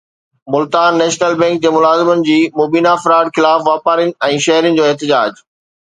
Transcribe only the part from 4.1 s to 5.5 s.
۽ شهرين جو احتجاج